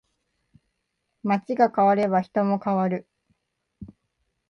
[1.23, 3.07] 街が変われば人も変わる